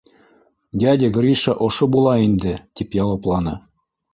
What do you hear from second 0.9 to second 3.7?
Гриша ошо була инде,— тип яуапланы.